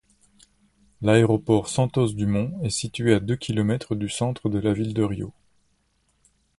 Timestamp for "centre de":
4.09-4.57